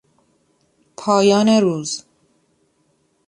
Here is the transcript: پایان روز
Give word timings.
پایان 0.97 1.49
روز 1.49 2.05